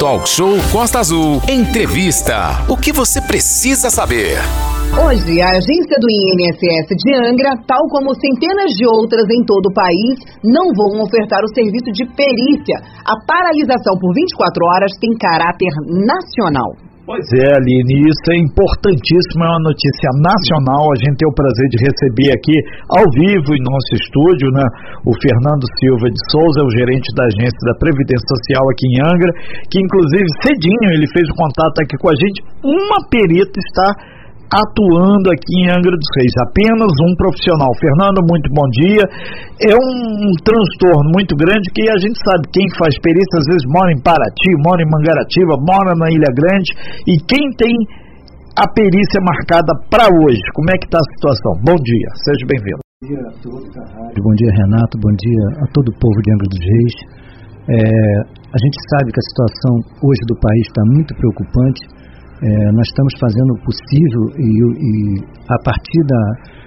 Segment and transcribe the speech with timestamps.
[0.00, 1.42] Talk Show Costa Azul.
[1.44, 2.64] Entrevista.
[2.72, 4.40] O que você precisa saber?
[4.96, 9.74] Hoje, a agência do INSS de Angra, tal como centenas de outras em todo o
[9.74, 12.80] país, não vão ofertar o serviço de perícia.
[13.04, 16.89] A paralisação por 24 horas tem caráter nacional.
[17.10, 20.94] Pois é, Aline, isso é importantíssimo, é uma notícia nacional.
[20.94, 22.54] A gente tem o prazer de receber aqui
[22.86, 24.62] ao vivo em nosso estúdio, né,
[25.02, 29.32] o Fernando Silva de Souza, o gerente da agência da Previdência Social aqui em Angra,
[29.66, 32.46] que inclusive cedinho ele fez o contato aqui com a gente.
[32.62, 33.90] Uma perita está
[34.50, 37.70] atuando aqui em Angra dos Reis, apenas um profissional.
[37.78, 39.06] Fernando, muito bom dia.
[39.62, 39.90] É um,
[40.26, 44.02] um, transtorno muito grande que a gente sabe quem faz perícia às vezes mora em
[44.02, 46.74] Paraty, mora em Mangaratiba, mora na Ilha Grande
[47.06, 47.74] e quem tem
[48.58, 50.42] a perícia marcada para hoje.
[50.58, 51.54] Como é que está a situação?
[51.62, 52.82] Bom dia, seja bem-vindo.
[52.82, 54.18] Bom dia a todos da rádio.
[54.18, 54.98] Bom dia, Renato.
[54.98, 56.96] Bom dia a todo o povo de Angra dos Reis.
[57.70, 57.78] É,
[58.34, 61.99] a gente sabe que a situação hoje do país está muito preocupante
[62.40, 64.90] é, nós estamos fazendo o possível e, e
[65.44, 66.22] a partir da,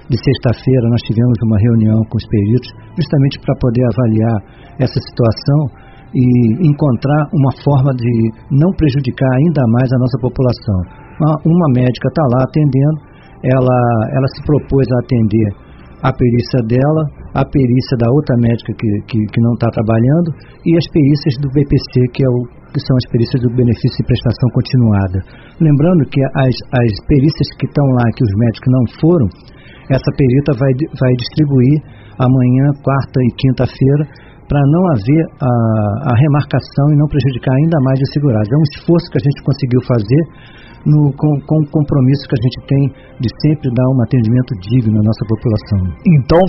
[0.05, 4.37] de sexta-feira nós tivemos uma reunião com os peritos justamente para poder avaliar
[4.77, 5.59] essa situação
[6.13, 8.13] e encontrar uma forma de
[8.53, 10.79] não prejudicar ainda mais a nossa população.
[11.17, 12.97] Uma, uma médica está lá atendendo,
[13.41, 13.79] ela,
[14.13, 15.49] ela se propôs a atender
[16.03, 17.01] a perícia dela,
[17.33, 20.29] a perícia da outra médica que, que, que não está trabalhando
[20.65, 24.09] e as perícias do BPC, que é o que são as perícias do benefício de
[24.09, 25.17] prestação continuada.
[25.61, 29.27] Lembrando que as, as perícias que estão lá, que os médicos não foram,
[29.93, 31.77] essa perita vai, vai distribuir
[32.17, 34.03] amanhã, quarta e quinta-feira,
[34.47, 35.53] para não haver a,
[36.11, 38.49] a, remarcação e não prejudicar ainda mais os segurados.
[38.51, 40.21] É um esforço que a gente conseguiu fazer
[40.85, 42.83] no, com, com o compromisso que a gente tem
[43.23, 45.79] de sempre dar um atendimento digno à nossa população.
[46.05, 46.41] Então,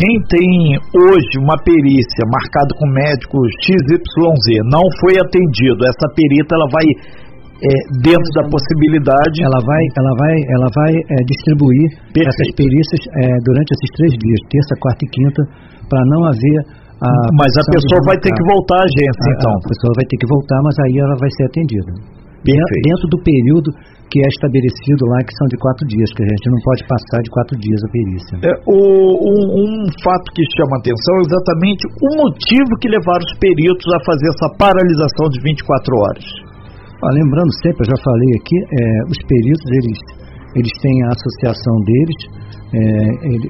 [0.00, 6.64] quem tem hoje uma perícia marcada com médico XYZ não foi atendido, essa perita ela
[6.72, 7.68] vai é,
[8.00, 9.44] dentro da possibilidade.
[9.44, 11.84] Ela vai, ela vai, ela vai é, distribuir
[12.16, 12.32] Perfeito.
[12.32, 15.40] essas perícias é, durante esses três dias, terça, quarta e quinta,
[15.84, 16.58] para não haver
[17.04, 17.12] a.
[17.36, 19.52] Mas a pessoa vai ter que voltar à agência, a, então.
[19.52, 21.92] A pessoa vai ter que voltar, mas aí ela vai ser atendida.
[22.44, 22.86] Perfeito.
[22.86, 23.68] Dentro do período
[24.08, 27.20] que é estabelecido lá, que são de quatro dias, que a gente não pode passar
[27.20, 28.34] de quatro dias a perícia.
[28.40, 28.78] É, o,
[29.20, 34.00] um, um, fato que chama atenção é exatamente o motivo que levaram os peritos a
[34.00, 36.26] fazer essa paralisação de 24 horas.
[37.04, 39.98] Ah, lembrando sempre, eu já falei aqui, é, os peritos, eles,
[40.56, 42.20] eles têm a associação deles,
[42.74, 42.82] é,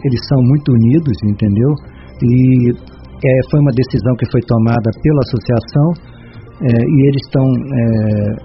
[0.05, 1.70] eles são muito unidos, entendeu?
[2.19, 6.17] E é, foi uma decisão que foi tomada pela associação,
[6.58, 7.82] é, e eles estão é,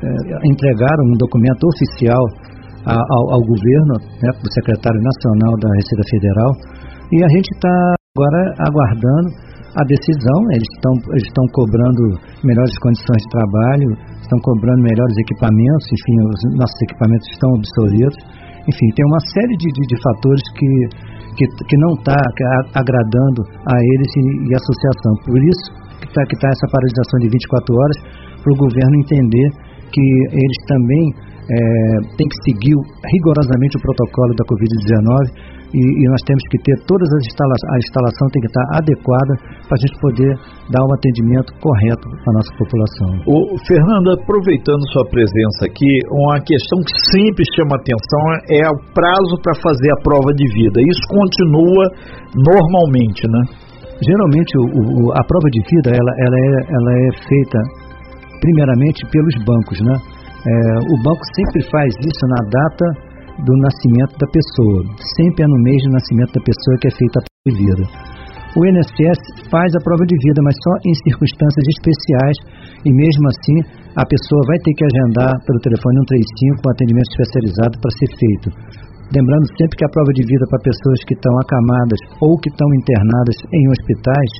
[0.05, 2.23] é, entregaram um documento oficial
[2.85, 6.51] a, ao, ao, governo, né, para o secretário nacional da Receita Federal,
[7.09, 7.73] e a gente está
[8.13, 9.29] agora aguardando
[9.73, 10.39] a decisão.
[10.53, 12.01] Eles estão eles estão cobrando
[12.45, 13.89] melhores condições de trabalho,
[14.21, 18.21] estão cobrando melhores equipamentos, enfim, os nossos equipamentos estão obsoletos.
[18.63, 20.69] Enfim, tem uma série de, de, de fatores que,
[21.35, 22.15] que, que não está
[22.77, 25.13] agradando a eles e, e a associação.
[25.25, 27.97] Por isso, que está tá essa paralisação de 24 horas
[28.43, 29.47] para o governo entender
[29.93, 30.05] que
[30.35, 31.05] eles também
[31.43, 31.55] é,
[32.17, 32.75] têm que seguir
[33.07, 37.77] rigorosamente o protocolo da Covid-19 e, e, nós temos que ter todas as instalações, a
[37.81, 39.33] instalação tem que estar adequada
[39.65, 40.31] para a gente poder
[40.69, 43.09] dar um atendimento correto à nossa população.
[43.25, 48.21] O Fernando, aproveitando sua presença aqui, uma questão que sempre chama atenção
[48.53, 50.77] é o prazo para fazer a prova de vida.
[50.77, 51.89] Isso continua
[52.37, 53.72] normalmente, né?
[54.03, 57.59] Geralmente o, o, a prova de vida ela, ela, é, ela é feita
[58.41, 59.95] primeiramente pelos bancos, né?
[60.43, 60.51] É,
[60.91, 62.85] o banco sempre faz isso na data
[63.47, 64.83] do nascimento da pessoa,
[65.15, 67.83] sempre é no mês de nascimento da pessoa que é feita a prova de vida.
[68.53, 72.37] O INSS faz a prova de vida, mas só em circunstâncias especiais
[72.85, 73.57] e mesmo assim
[73.97, 78.47] a pessoa vai ter que agendar pelo telefone 135 um atendimento especializado para ser feito.
[79.13, 82.67] Lembrando sempre que a prova de vida para pessoas que estão acamadas ou que estão
[82.73, 84.31] internadas em hospitais,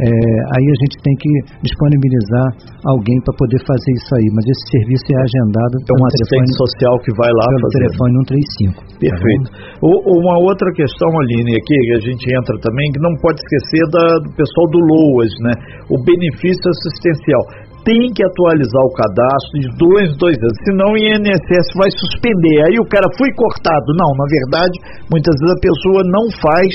[0.00, 0.08] é,
[0.56, 1.30] aí a gente tem que
[1.60, 2.48] disponibilizar
[2.88, 4.28] alguém para poder fazer isso aí.
[4.32, 7.78] Mas esse serviço é agendado é um assistente telefone, social que vai lá pelo fazer.
[7.88, 9.00] telefone 135.
[9.00, 9.46] Perfeito.
[9.52, 13.84] Tá uma outra questão, Aline, aqui que a gente entra também, que não pode esquecer
[13.92, 15.52] da, do pessoal do LOAS, né?
[15.92, 20.98] O benefício assistencial tem que atualizar o cadastro de dois em dois anos, senão o
[20.98, 22.56] INSS vai suspender.
[22.66, 23.90] Aí o cara foi cortado.
[23.98, 24.74] Não, na verdade,
[25.10, 26.70] muitas vezes a pessoa não faz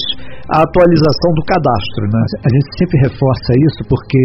[0.51, 2.03] a atualização do cadastro.
[2.11, 2.21] Né?
[2.43, 4.21] A gente sempre reforça isso porque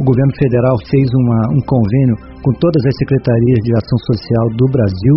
[0.00, 4.66] o governo federal fez uma, um convênio com todas as secretarias de ação social do
[4.72, 5.16] Brasil,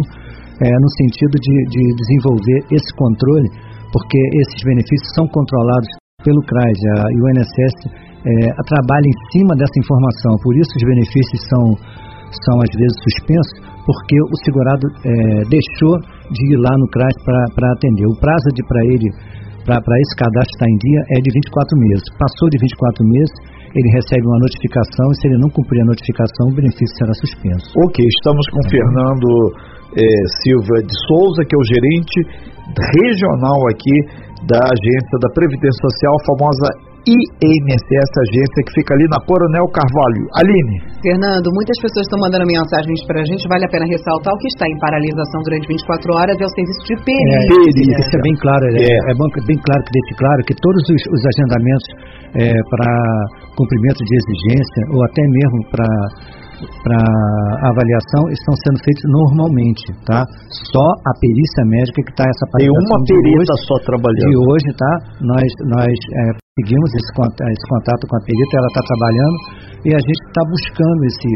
[0.60, 3.48] é, no sentido de, de desenvolver esse controle,
[3.92, 5.88] porque esses benefícios são controlados
[6.26, 6.80] pelo CRAS
[7.14, 7.76] e o INSS
[8.26, 8.32] é,
[8.66, 10.34] trabalha em cima dessa informação.
[10.42, 11.64] Por isso os benefícios são,
[12.42, 15.14] são às vezes suspensos porque o segurado é,
[15.46, 15.94] deixou
[16.34, 18.06] de ir lá no CRAS para atender.
[18.10, 19.08] O prazo de para ele,
[19.62, 22.06] para esse cadastro estar em dia, é de 24 meses.
[22.18, 23.34] Passou de 24 meses,
[23.78, 27.70] ele recebe uma notificação e se ele não cumprir a notificação, o benefício será suspenso.
[27.86, 29.30] Ok, estamos com o Fernando
[30.02, 32.18] eh, Silva de Souza, que é o gerente
[32.74, 36.68] regional aqui da Agência da Previdência Social, a famosa
[37.06, 40.26] INSS, agência que fica ali na Coronel Carvalho.
[40.42, 40.78] Aline.
[41.06, 44.50] Fernando, muitas pessoas estão mandando mensagens para a gente, vale a pena ressaltar o que
[44.50, 47.38] está em paralisação durante 24 horas é o serviço de perícia.
[47.38, 47.98] É, perícia.
[48.02, 48.98] Isso é bem claro, é, é.
[48.98, 51.88] é bem claro que deixe claro que todos os, os agendamentos
[52.42, 52.90] é, para
[53.54, 55.90] cumprimento de exigência ou até mesmo para
[56.84, 57.02] para
[57.68, 60.24] avaliação estão sendo feitos normalmente, tá?
[60.72, 64.30] Só a perícia médica que está essa Tem uma perita só trabalhando.
[64.30, 64.94] De hoje, tá?
[65.22, 66.24] Nós nós é,
[66.60, 69.38] seguimos esse, esse contato com a perita, ela está trabalhando
[69.84, 71.30] e a gente está buscando esse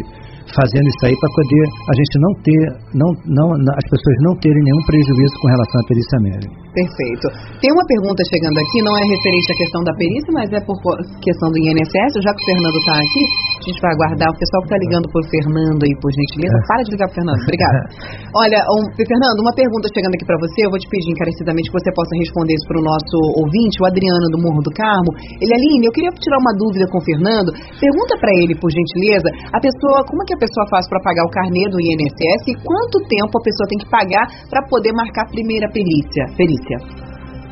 [0.56, 2.63] fazendo isso aí para poder a gente não ter,
[2.98, 6.54] não, não, as pessoas não terem nenhum prejuízo com relação à perícia médica.
[6.69, 7.25] Perfeito.
[7.57, 10.77] Tem uma pergunta chegando aqui, não é referente à questão da perícia, mas é por
[11.21, 12.12] questão do INSS.
[12.21, 14.30] Já que o Fernando está aqui, a gente vai aguardar.
[14.30, 16.66] O pessoal que está ligando por Fernando aí, por gentileza, é.
[16.69, 17.42] para de ligar para Fernando.
[17.42, 17.80] Obrigada.
[18.44, 20.60] Olha, um, Fernando, uma pergunta chegando aqui para você.
[20.66, 23.86] Eu vou te pedir encarecidamente que você possa responder isso para o nosso ouvinte, o
[23.89, 25.12] Adriano do Morro do Carmo.
[25.42, 27.50] Ele, Aline, eu queria tirar uma dúvida com o Fernando.
[27.81, 31.25] Pergunta para ele, por gentileza, a pessoa, como é que a pessoa faz para pagar
[31.25, 35.25] o carnê do INSS e quanto tempo a pessoa tem que pagar para poder marcar
[35.25, 36.30] a primeira perícia?
[36.38, 36.58] perícia?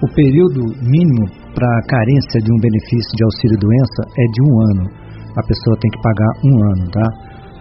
[0.04, 1.26] O período mínimo
[1.56, 4.86] para a carência de um benefício de auxílio-doença é de um ano.
[5.34, 7.08] A pessoa tem que pagar um ano, tá?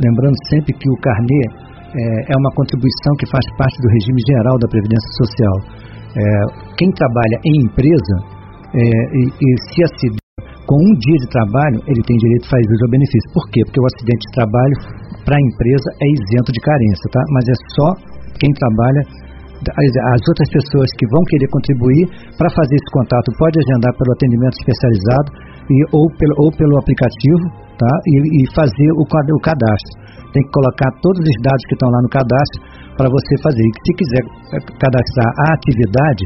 [0.00, 1.42] Lembrando sempre que o carnê
[1.96, 5.56] é, é uma contribuição que faz parte do regime geral da Previdência Social.
[6.12, 6.22] É,
[6.76, 8.16] quem trabalha em empresa
[8.74, 10.26] é, e, e se acidenta
[10.66, 13.32] com um dia de trabalho, ele tem direito a fazer o benefício.
[13.32, 13.62] Por quê?
[13.64, 14.76] Porque o acidente de trabalho
[15.24, 17.22] para a empresa é isento de carência, tá?
[17.30, 17.88] Mas é só
[18.36, 19.02] quem trabalha
[19.56, 22.04] as outras pessoas que vão querer contribuir
[22.36, 25.28] para fazer esse contato pode agendar pelo atendimento especializado
[25.70, 27.44] e, ou, pelo, ou pelo aplicativo
[27.78, 27.92] tá?
[28.06, 29.94] e, e fazer o, o cadastro.
[30.32, 32.60] Tem que colocar todos os dados que estão lá no cadastro
[32.96, 33.64] para você fazer.
[33.64, 34.22] E se quiser
[34.52, 36.24] eh, cadastrar a atividade,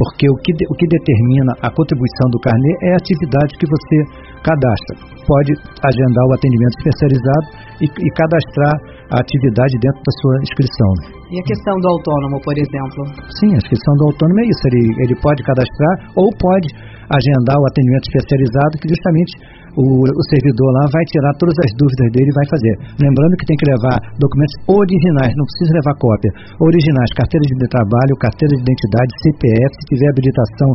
[0.00, 3.96] porque o que, o que determina a contribuição do carnê é a atividade que você
[4.40, 4.96] cadastra.
[5.30, 5.52] Pode
[5.86, 7.46] agendar o atendimento especializado
[7.78, 8.74] e, e cadastrar
[9.14, 10.90] a atividade dentro da sua inscrição.
[11.30, 13.00] E a questão do autônomo, por exemplo?
[13.38, 14.62] Sim, a inscrição do autônomo é isso.
[14.74, 16.66] Ele, ele pode cadastrar ou pode
[17.10, 19.32] agendar o atendimento especializado, que justamente
[19.76, 22.74] o, o, servidor lá vai tirar todas as dúvidas dele e vai fazer.
[22.98, 26.30] Lembrando que tem que levar documentos originais, não precisa levar cópia.
[26.58, 30.70] Originais, carteira de trabalho, carteira de identidade, CPF, se tiver habilitação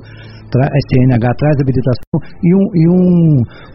[0.53, 3.03] CNH traz habilitação e um, e um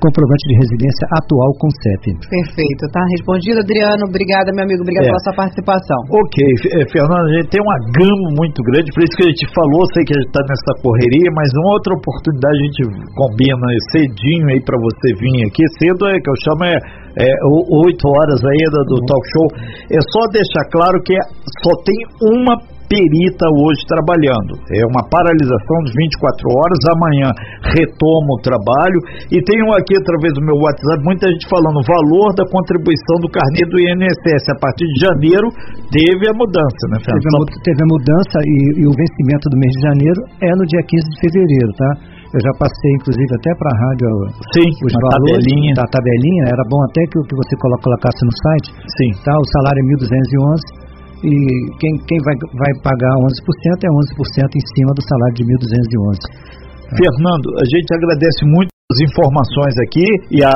[0.01, 2.17] comprovante de residência atual com CEP.
[2.25, 4.09] Perfeito, tá respondido, Adriano.
[4.09, 4.81] Obrigada, meu amigo.
[4.81, 5.11] Obrigado é.
[5.11, 5.99] pela sua participação.
[6.09, 9.45] Ok, eh, Fernando, a gente tem uma gama muito grande, por isso que a gente
[9.53, 12.81] falou, sei que a gente está nessa correria, mas uma outra oportunidade a gente
[13.13, 15.65] combina cedinho aí para você vir aqui.
[15.79, 16.79] Cedo é que eu chamo é
[17.19, 19.47] é, 8 horas aí do, talk show.
[19.91, 21.17] É só deixar claro que
[21.63, 21.99] só tem
[22.39, 22.55] uma
[22.91, 24.59] perita hoje trabalhando.
[24.75, 26.79] É uma paralisação de 24 horas.
[26.91, 27.31] Amanhã
[27.71, 28.99] retoma o trabalho.
[29.31, 33.31] E tenho aqui, através do meu WhatsApp, muita gente falando o valor da contribuição do
[33.31, 34.51] carnê do INSS.
[34.51, 35.47] A partir de janeiro
[35.95, 37.47] teve a mudança, né, Fernando?
[37.63, 40.99] Teve a mudança e, e, o vencimento do mês de janeiro é no dia 15
[40.99, 41.91] de fevereiro, tá?
[42.31, 44.07] Eu já passei, inclusive, até para a rádio
[44.55, 45.75] Sim, os valores tabelinha.
[45.75, 46.43] da tabelinha.
[46.47, 48.69] Era bom até que, que você colocasse no site.
[48.87, 49.11] Sim.
[49.27, 49.35] Tá?
[49.35, 50.91] O salário é 1.211
[51.27, 51.33] e
[51.77, 53.35] quem, quem vai, vai pagar 11%
[53.83, 56.71] é 11% em cima do salário de 1.211.
[56.97, 60.51] Fernando, a gente agradece muito informações aqui e a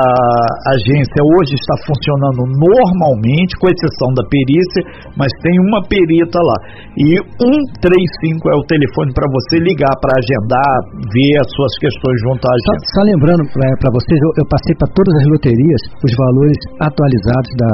[0.74, 4.82] agência hoje está funcionando normalmente, com exceção da perícia,
[5.14, 6.58] mas tem uma perita lá.
[6.98, 10.74] E 135 é o telefone para você ligar para agendar,
[11.14, 12.90] ver as suas questões junto à agência.
[12.90, 17.50] Só, só lembrando para vocês, eu, eu passei para todas as loterias os valores atualizados
[17.54, 17.70] da,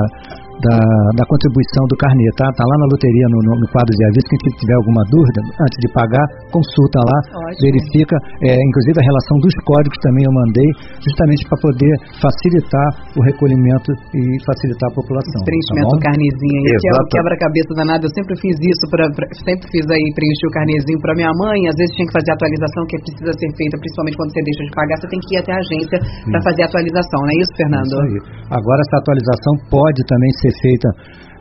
[0.60, 0.76] da,
[1.16, 2.46] da contribuição do carnê, tá?
[2.52, 5.78] Tá lá na loteria, no, no, no quadro de aviso, quem tiver alguma dúvida, antes
[5.80, 7.64] de pagar, consulta lá, Ótimo.
[7.64, 10.68] verifica, é, inclusive a relação dos códigos também eu mandei,
[11.00, 15.40] justamente para poder facilitar o recolhimento e facilitar a população.
[15.40, 16.80] Esse preenchimento tá do carnezinho aí, Exato.
[16.80, 20.46] que é o quebra-cabeça danado, eu sempre fiz isso, pra, pra, sempre fiz aí preencher
[20.46, 23.50] o carnezinho para minha mãe, às vezes tinha que fazer a atualização que precisa ser
[23.56, 25.96] feita, principalmente quando você deixa de pagar, você tem que ir até a agência
[26.28, 27.94] para fazer a atualização, não é isso, Fernando?
[27.96, 28.18] Isso aí.
[28.50, 30.88] Agora essa atualização pode também ser ser feita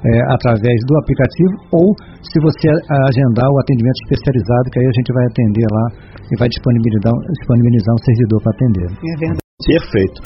[0.06, 2.70] é, através do aplicativo ou se você
[3.10, 5.86] agendar o atendimento especializado, que aí a gente vai atender lá
[6.32, 8.88] e vai disponibilizar, disponibilizar um servidor para atender.
[8.92, 9.39] É verdade.
[9.66, 10.22] Perfeito.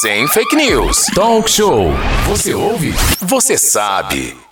[0.00, 1.06] Sem fake news.
[1.14, 1.92] Talk show.
[2.26, 2.90] Você ouve?
[3.20, 4.47] Você sabe.